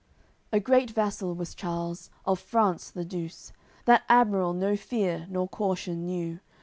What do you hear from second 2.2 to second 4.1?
of France the Douce; That